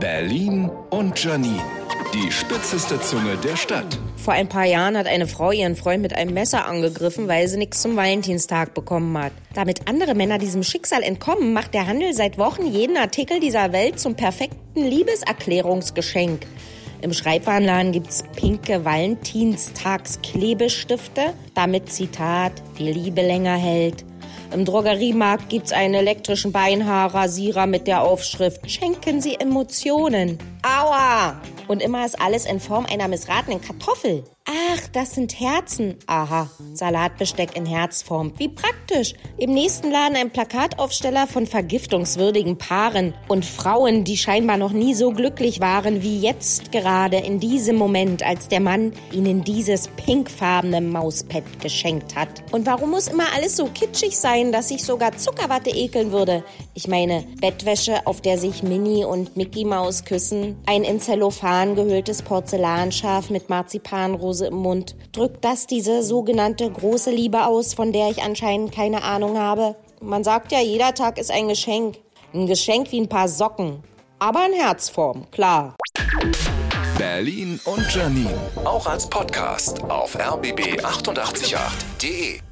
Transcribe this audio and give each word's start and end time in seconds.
Berlin 0.00 0.70
und 0.90 1.22
Janine. 1.22 1.62
Die 2.12 2.30
spitzeste 2.30 3.00
Zunge 3.00 3.36
der 3.42 3.56
Stadt. 3.56 3.98
Vor 4.16 4.34
ein 4.34 4.48
paar 4.48 4.64
Jahren 4.64 4.96
hat 4.96 5.06
eine 5.06 5.26
Frau 5.26 5.52
ihren 5.52 5.76
Freund 5.76 6.02
mit 6.02 6.14
einem 6.14 6.34
Messer 6.34 6.66
angegriffen, 6.66 7.28
weil 7.28 7.48
sie 7.48 7.56
nichts 7.56 7.82
zum 7.82 7.96
Valentinstag 7.96 8.74
bekommen 8.74 9.16
hat. 9.16 9.32
Damit 9.54 9.88
andere 9.88 10.14
Männer 10.14 10.38
diesem 10.38 10.62
Schicksal 10.62 11.02
entkommen, 11.02 11.52
macht 11.52 11.74
der 11.74 11.86
Handel 11.86 12.14
seit 12.14 12.38
Wochen 12.38 12.66
jeden 12.66 12.96
Artikel 12.96 13.40
dieser 13.40 13.72
Welt 13.72 13.98
zum 13.98 14.14
perfekten 14.16 14.84
Liebeserklärungsgeschenk. 14.84 16.46
Im 17.02 17.12
Schreibwarenladen 17.12 17.92
gibt's 17.92 18.24
pinke 18.34 18.84
Valentinstagsklebestifte, 18.84 21.34
damit 21.54 21.90
Zitat 21.90 22.52
die 22.78 22.92
Liebe 22.92 23.22
länger 23.22 23.56
hält. 23.56 24.05
Im 24.52 24.64
Drogeriemarkt 24.64 25.48
gibt's 25.48 25.72
einen 25.72 25.94
elektrischen 25.94 26.52
Beinhaarrasierer 26.52 27.66
mit 27.66 27.86
der 27.86 28.02
Aufschrift 28.02 28.70
Schenken 28.70 29.20
Sie 29.20 29.34
Emotionen. 29.34 30.38
Aua! 30.62 31.40
Und 31.68 31.82
immer 31.82 32.06
ist 32.06 32.20
alles 32.20 32.46
in 32.46 32.60
Form 32.60 32.86
einer 32.86 33.08
missratenen 33.08 33.60
Kartoffel. 33.60 34.24
Ach, 34.48 34.86
das 34.92 35.16
sind 35.16 35.40
Herzen. 35.40 35.96
Aha, 36.06 36.48
Salatbesteck 36.72 37.56
in 37.56 37.66
Herzform. 37.66 38.32
Wie 38.36 38.48
praktisch. 38.48 39.14
Im 39.38 39.52
nächsten 39.52 39.90
Laden 39.90 40.16
ein 40.16 40.30
Plakataufsteller 40.30 41.26
von 41.26 41.48
vergiftungswürdigen 41.48 42.56
Paaren 42.56 43.12
und 43.26 43.44
Frauen, 43.44 44.04
die 44.04 44.16
scheinbar 44.16 44.56
noch 44.56 44.70
nie 44.70 44.94
so 44.94 45.10
glücklich 45.10 45.58
waren 45.58 46.00
wie 46.02 46.20
jetzt 46.20 46.70
gerade 46.70 47.16
in 47.16 47.40
diesem 47.40 47.74
Moment, 47.74 48.24
als 48.24 48.46
der 48.46 48.60
Mann 48.60 48.92
ihnen 49.10 49.42
dieses 49.42 49.88
pinkfarbene 49.88 50.80
Mauspad 50.80 51.42
geschenkt 51.60 52.14
hat. 52.14 52.28
Und 52.52 52.66
warum 52.66 52.90
muss 52.90 53.08
immer 53.08 53.32
alles 53.34 53.56
so 53.56 53.66
kitschig 53.66 54.16
sein, 54.16 54.52
dass 54.52 54.70
ich 54.70 54.84
sogar 54.84 55.16
Zuckerwatte 55.16 55.70
ekeln 55.70 56.12
würde? 56.12 56.44
Ich 56.74 56.86
meine, 56.86 57.24
Bettwäsche, 57.40 58.06
auf 58.06 58.20
der 58.20 58.38
sich 58.38 58.62
Minnie 58.62 59.04
und 59.04 59.36
Mickey 59.36 59.64
Maus 59.64 60.04
küssen, 60.04 60.56
ein 60.66 60.84
in 60.84 61.00
Zellophan 61.00 61.74
gehülltes 61.74 62.22
Porzellanschaf 62.22 63.28
mit 63.30 63.48
Marzipanrose 63.48 64.35
Dose 64.36 64.48
im 64.48 64.56
Mund. 64.56 64.94
Drückt 65.12 65.42
das 65.44 65.66
diese 65.66 66.02
sogenannte 66.02 66.70
große 66.70 67.10
Liebe 67.10 67.46
aus, 67.46 67.72
von 67.72 67.92
der 67.92 68.10
ich 68.10 68.22
anscheinend 68.22 68.72
keine 68.72 69.02
Ahnung 69.02 69.38
habe? 69.38 69.76
Man 70.00 70.24
sagt 70.24 70.52
ja, 70.52 70.60
jeder 70.60 70.92
Tag 70.94 71.16
ist 71.18 71.30
ein 71.30 71.48
Geschenk. 71.48 71.96
Ein 72.34 72.46
Geschenk 72.46 72.92
wie 72.92 73.00
ein 73.00 73.08
paar 73.08 73.28
Socken. 73.28 73.82
Aber 74.18 74.44
in 74.46 74.52
Herzform, 74.52 75.30
klar. 75.30 75.74
Berlin 76.98 77.58
und 77.64 77.94
Janine. 77.94 78.34
Auch 78.64 78.86
als 78.86 79.08
Podcast 79.08 79.82
auf 79.84 80.18
rbb888.de. 80.18 82.45